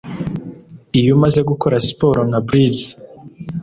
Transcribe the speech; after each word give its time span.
iyo 0.99 1.09
umaze 1.17 1.39
gukora 1.49 1.75
siporo 1.87 2.21
nka 2.29 2.39
bridges, 2.47 2.87